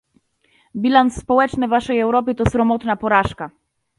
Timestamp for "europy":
1.99-2.35